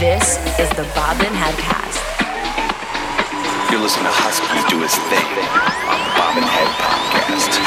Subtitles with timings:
[0.00, 1.98] This is the Bobbin Headcast.
[3.68, 5.26] You're listening to Husky do his thing
[5.90, 7.58] on the Bobbin Head Podcast.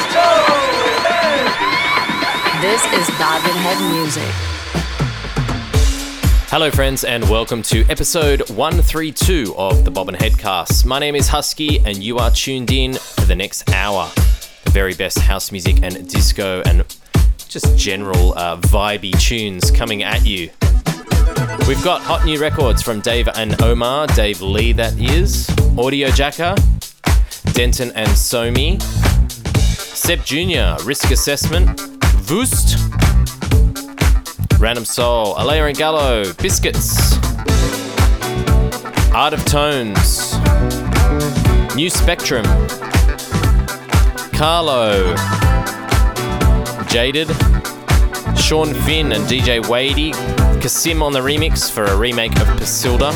[2.61, 4.31] This is Bobbin Head Music.
[6.49, 10.85] Hello, friends, and welcome to episode 132 of the Bobbin Headcast.
[10.85, 14.09] My name is Husky, and you are tuned in for the next hour.
[14.63, 16.85] The very best house music and disco and
[17.49, 20.49] just general uh, vibey tunes coming at you.
[21.67, 26.53] We've got hot new records from Dave and Omar, Dave Lee, that is, Audio Jacker,
[27.53, 28.79] Denton and Somi,
[29.71, 31.79] Seb Jr., Risk Assessment,
[32.21, 32.77] Voost,
[34.59, 37.17] Random Soul, Alaia and Gallo, Biscuits,
[39.11, 40.33] Art of Tones,
[41.75, 42.45] New Spectrum,
[44.33, 45.15] Carlo,
[46.87, 47.29] Jaded,
[48.37, 53.11] Sean Finn and DJ Wadey, Kasim on the remix for a remake of Pasilda.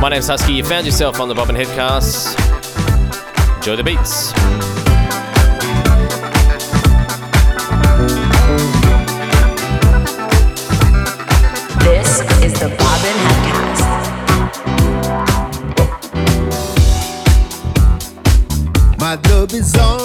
[0.00, 2.36] My name's Husky, you found yourself on the Bobbin Headcast.
[3.58, 4.32] Enjoy the beats.
[11.84, 13.86] This is the Bobbin Headcast.
[18.98, 19.97] My love is on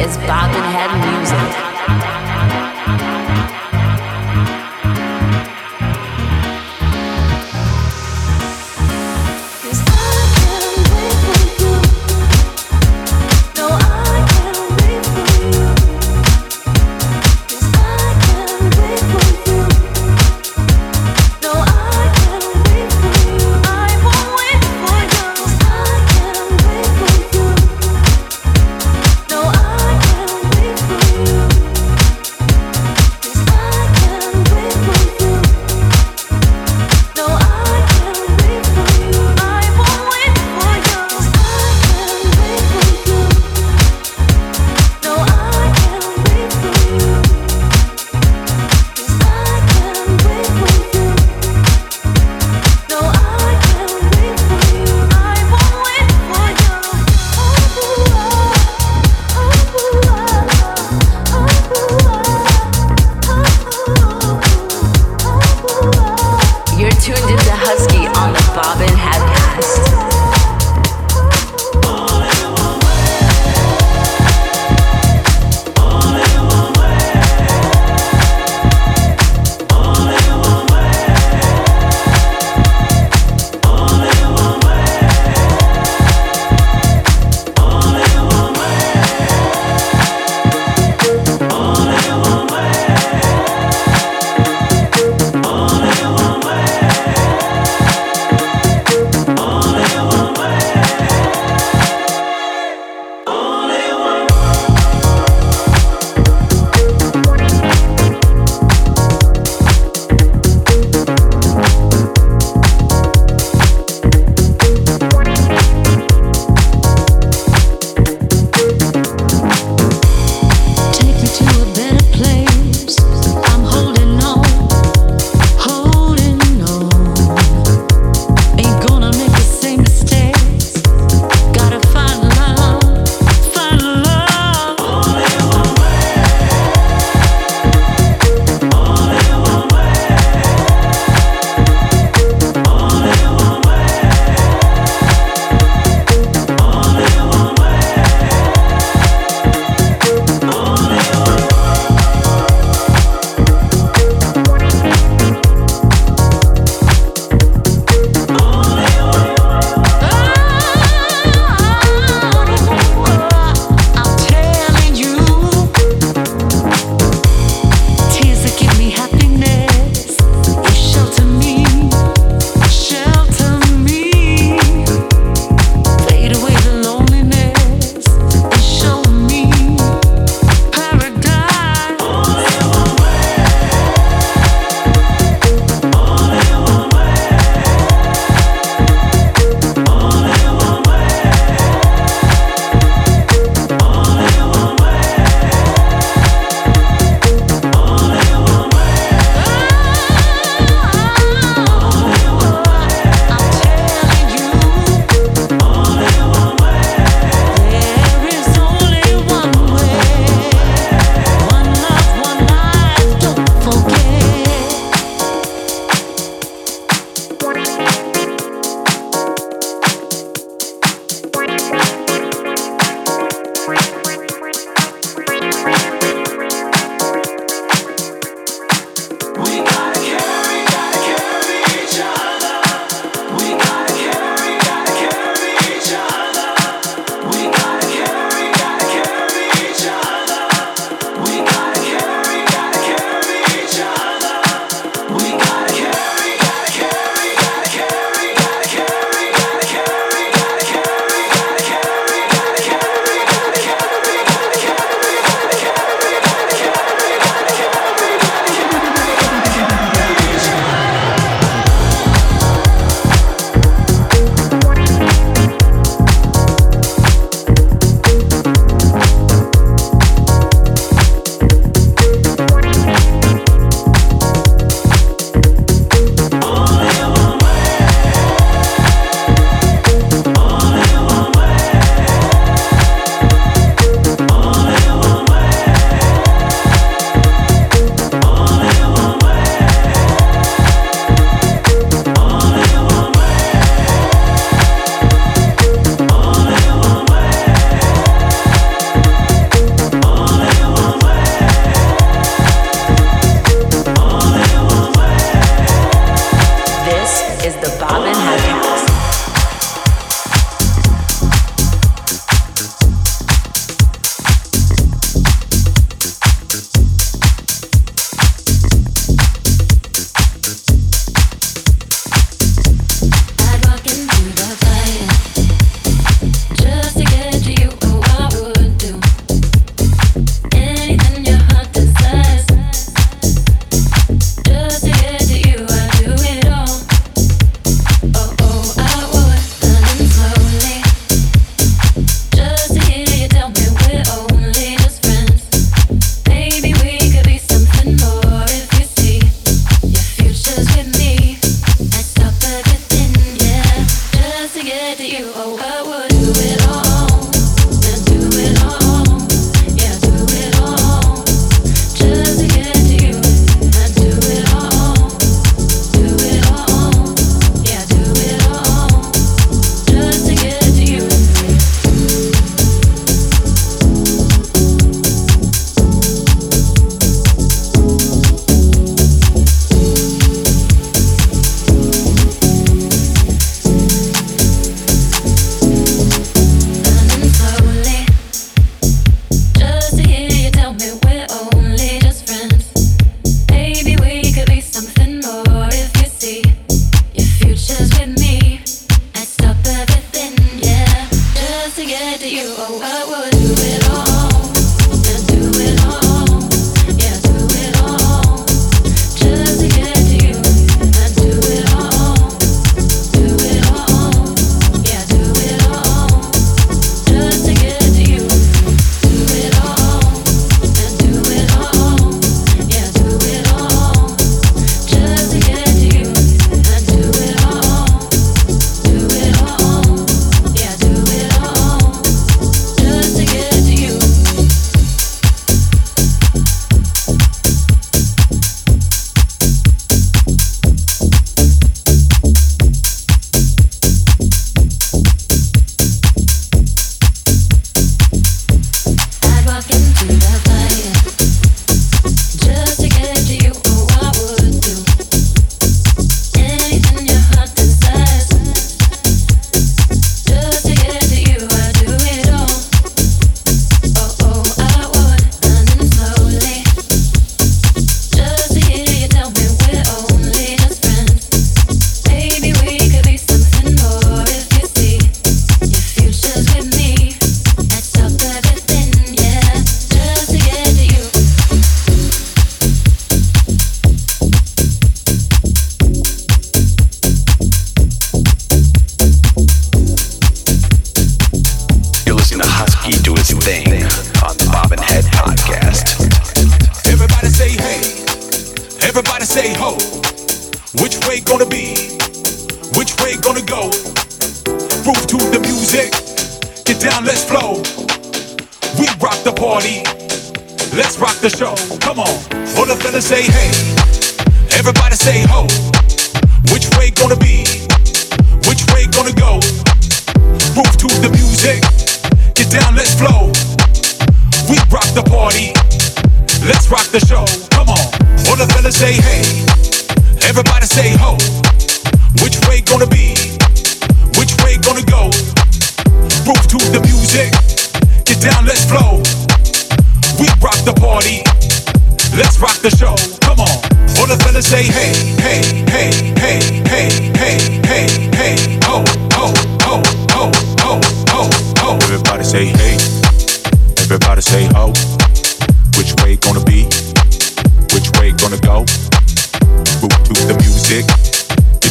[0.00, 1.67] is Bobbin Head Music.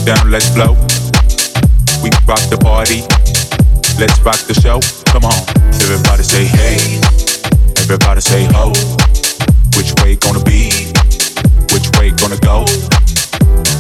[0.08, 0.72] Down, let's flow.
[2.00, 3.04] We rock the party.
[4.00, 4.80] Let's rock the show.
[5.12, 5.36] Come on.
[5.84, 6.80] Everybody say hey.
[7.84, 8.72] Everybody say ho.
[9.76, 10.88] Which way gonna be?
[11.76, 12.64] Which way gonna go?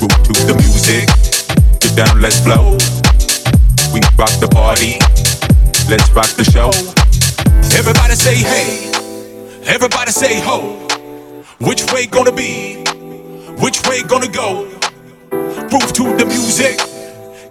[0.03, 1.07] Move to the music.
[1.79, 2.75] Get down, let's flow.
[3.95, 4.99] We rock the party.
[5.87, 6.75] Let's rock the show.
[7.79, 8.91] Everybody say hey.
[9.63, 10.75] Everybody say ho.
[11.63, 12.83] Which way gonna be?
[13.63, 14.76] Which way gonna go?
[15.69, 16.77] Groove to the music.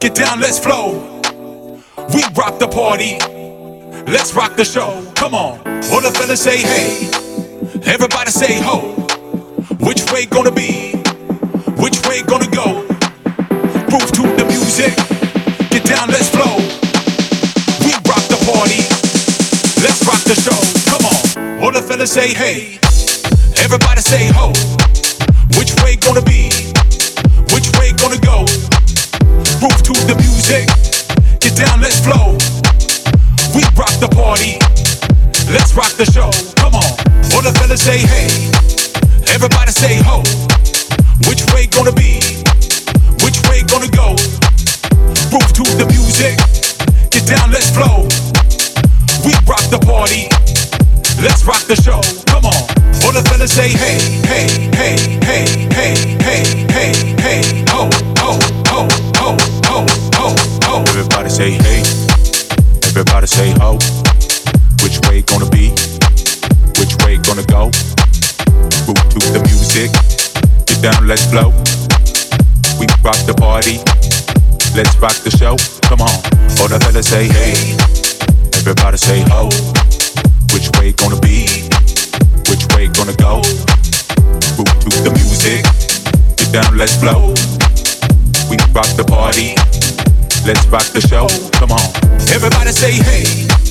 [0.00, 1.20] Get down, let's flow.
[2.14, 3.18] We rock the party.
[4.10, 5.04] Let's rock the show.
[5.14, 5.58] Come on.
[5.92, 7.10] All the fellas say hey.
[7.84, 8.92] Everybody say ho.
[9.84, 10.92] Which way gonna be?
[11.76, 12.86] Which way gonna go?
[13.84, 14.96] Groove to the music.
[15.68, 16.56] Get down, let's flow.
[17.84, 18.80] We rock the party.
[19.84, 20.56] Let's rock the show.
[20.88, 21.62] Come on.
[21.62, 22.78] All the fellas say hey.
[23.62, 24.52] Everybody say ho.
[25.58, 26.65] Which way gonna be?
[28.06, 28.46] Gonna go?
[29.58, 30.70] Groove to the music.
[31.42, 32.38] Get down, let's flow.
[33.50, 34.62] We rock the party.
[35.50, 36.30] Let's rock the show.
[36.54, 36.86] Come on.
[37.34, 38.30] All the fellas say hey.
[39.34, 40.22] Everybody say ho.
[41.26, 42.22] Which way gonna be?
[43.26, 44.14] Which way gonna go?
[45.26, 46.38] Groove to the music.
[47.10, 48.06] Get down, let's flow.
[49.26, 50.30] We rock the party.
[51.18, 51.98] Let's rock the show.
[52.30, 52.75] Come on.
[53.06, 55.94] All the fellas say hey, hey, hey, hey, hey,
[56.26, 56.42] hey,
[56.74, 56.90] hey,
[57.22, 57.86] hey, ho,
[58.18, 58.34] ho,
[58.66, 59.86] ho, ho, ho,
[60.18, 60.34] ho,
[60.66, 60.82] ho.
[60.90, 61.86] Everybody say hey.
[62.82, 63.78] Everybody say ho.
[64.82, 65.70] Which way gonna be?
[66.82, 67.70] Which way gonna go?
[68.90, 69.94] Move to the music.
[70.66, 71.54] Get down, let's flow.
[72.82, 73.78] We rock the party.
[74.74, 75.54] Let's rock the show.
[75.86, 76.10] Come on.
[76.58, 77.54] All the fellas say hey.
[78.58, 79.46] Everybody say ho.
[80.50, 80.90] Which way
[86.62, 87.34] down, let's flow.
[88.48, 89.56] We rock the party.
[90.46, 91.28] Let's rock the show.
[91.58, 91.84] Come on.
[92.32, 93.65] Everybody say hey.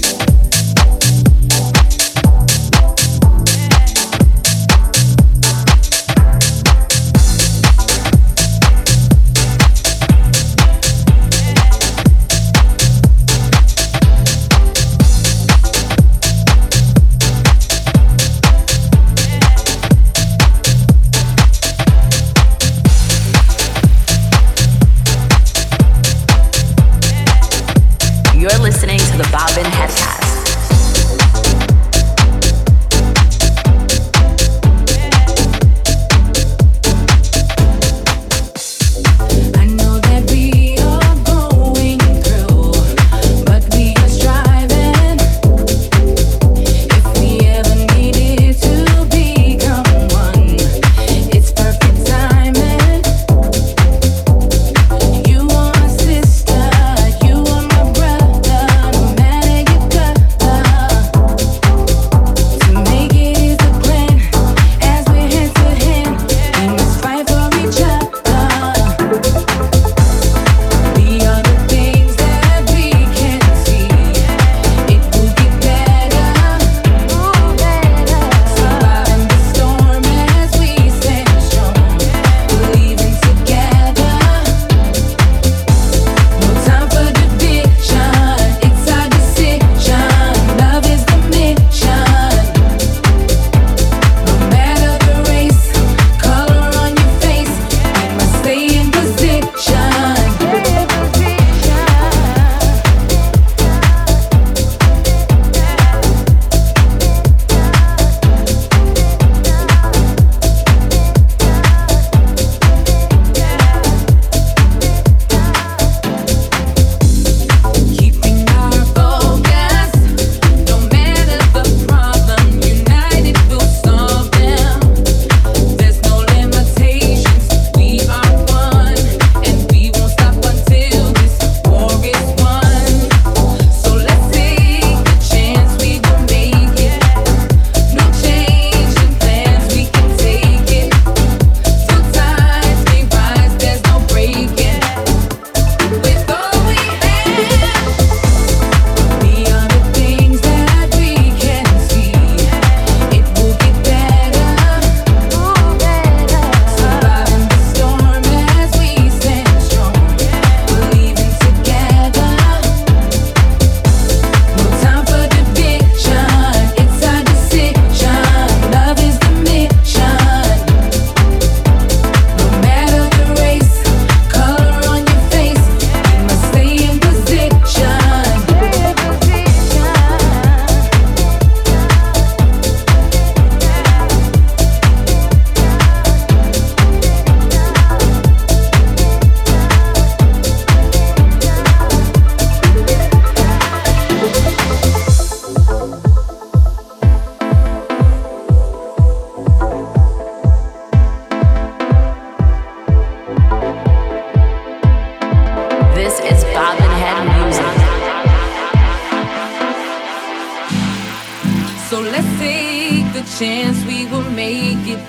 [212.39, 215.01] Take the chance, we will make it.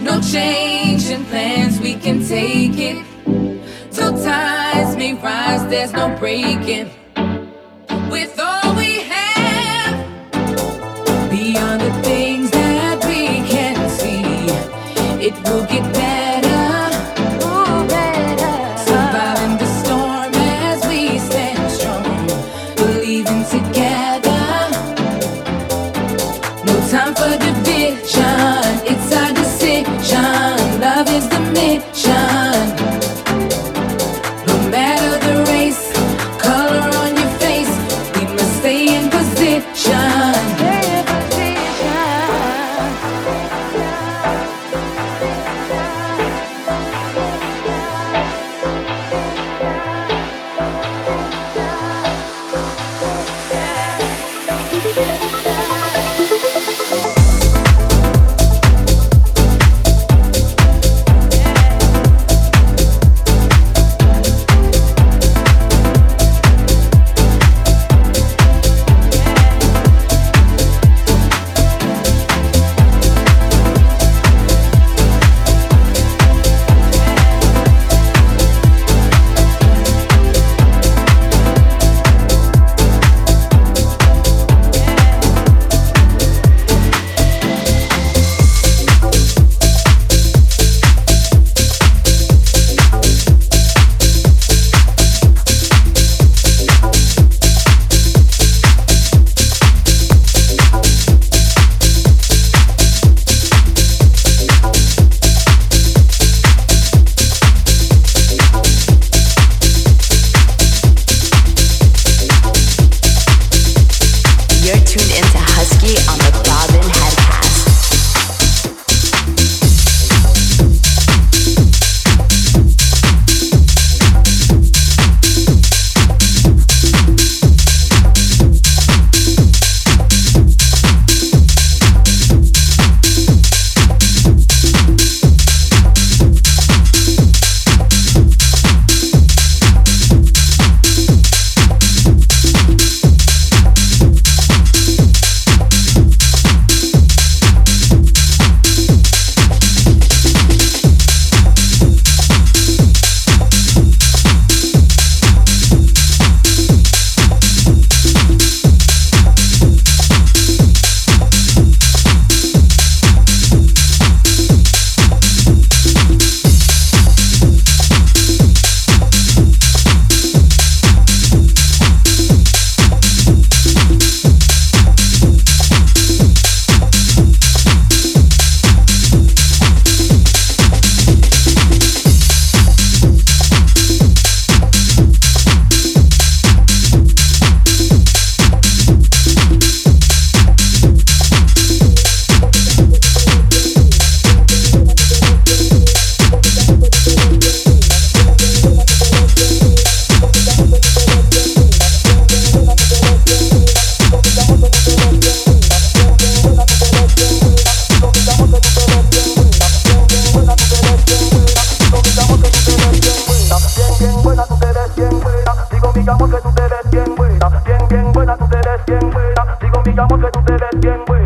[0.00, 3.04] No change in plans, we can take it.
[3.90, 6.90] Till tides may rise, there's no breaking.
[8.10, 9.94] With all we have,
[11.30, 14.22] beyond the things that we can see,
[15.26, 16.07] it will get better.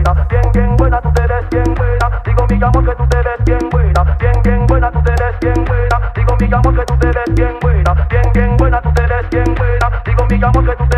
[0.03, 2.23] buena, bien, bien buena, tú te ves bien buena.
[2.25, 5.41] Digo mi amor que tú te ves bien buena, bien, bien buena, tú te ves
[5.41, 6.13] bien buena.
[6.15, 9.31] Digo mi amor que tú te ves bien buena, bien, bien buena, tú te ves
[9.31, 10.03] bien buena.
[10.05, 10.92] Digo mi amor que tú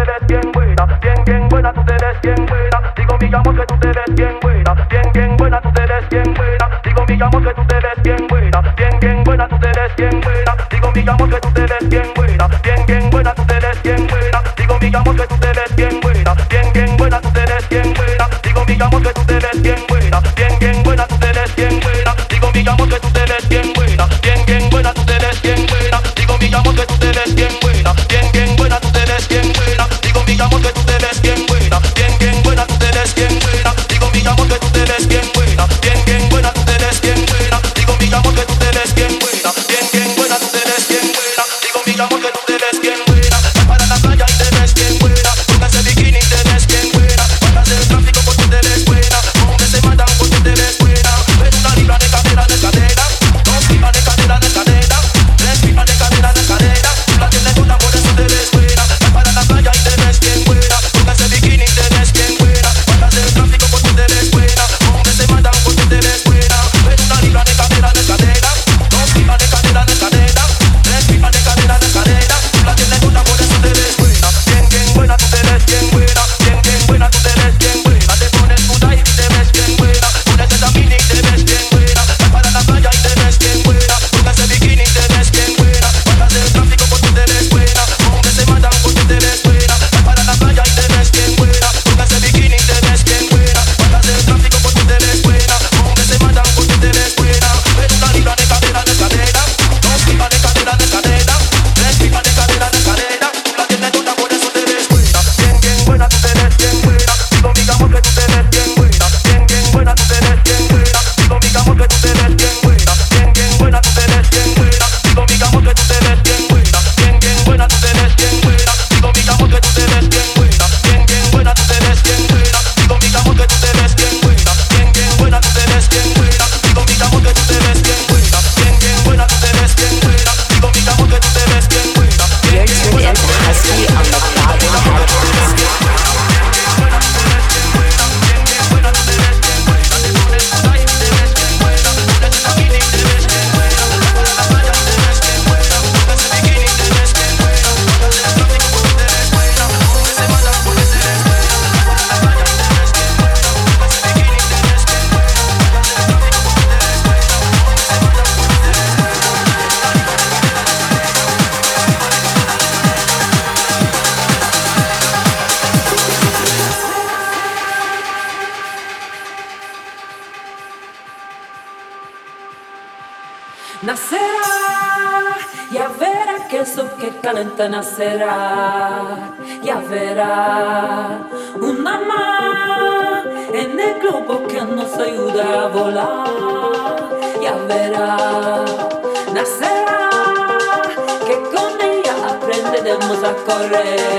[193.55, 194.14] correr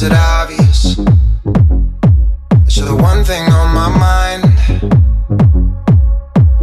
[0.00, 0.96] is it obvious?
[2.74, 4.44] You're the one thing on my mind.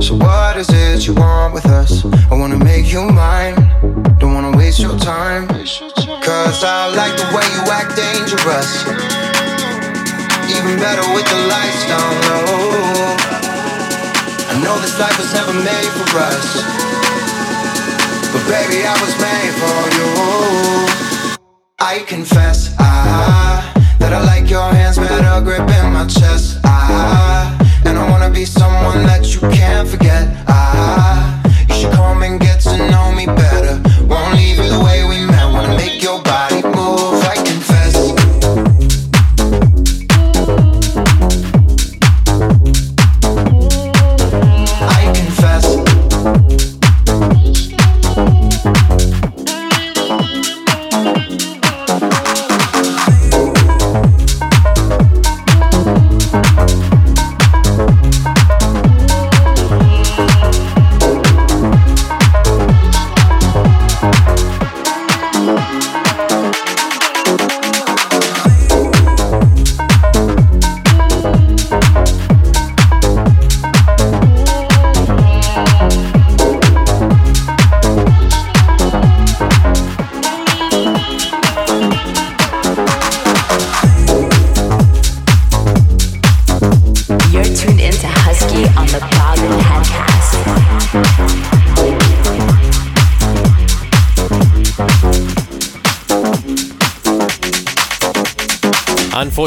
[0.01, 2.03] So what is it you want with us?
[2.31, 3.55] I wanna make you mine.
[4.17, 5.47] Don't wanna waste your time.
[5.47, 8.71] Cause I like the way you act dangerous.
[10.49, 12.57] Even better with the lights down low.
[14.49, 16.47] I know this life was never made for us.
[18.33, 20.86] But baby, I was made for you.
[21.89, 23.63] I confess, I,
[23.99, 26.59] that I like your hands better gripping my chest.
[26.65, 30.27] I, and I wanna be someone that you can't forget.
[30.49, 33.81] I, you should come and get to know me better.
[34.03, 35.07] Won't leave you the way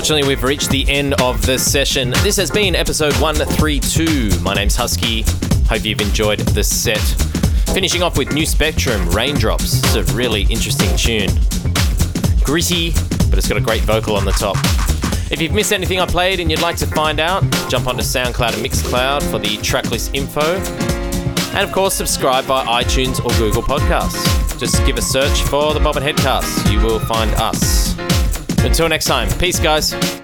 [0.00, 2.08] Unfortunately, we've reached the end of this session.
[2.22, 4.40] This has been episode 132.
[4.40, 5.26] My name's Husky.
[5.68, 7.02] Hope you've enjoyed this set.
[7.74, 9.78] Finishing off with New Spectrum, Raindrops.
[9.84, 11.28] It's a really interesting tune.
[12.42, 12.92] Gritty,
[13.28, 14.56] but it's got a great vocal on the top.
[15.30, 18.54] If you've missed anything I played and you'd like to find out, jump onto SoundCloud
[18.54, 20.56] and Mixcloud for the tracklist info.
[21.54, 24.58] And of course, subscribe via iTunes or Google Podcasts.
[24.58, 26.72] Just give a search for the Bobbin Headcast.
[26.72, 27.79] You will find us.
[28.64, 30.19] Until next time, peace, guys.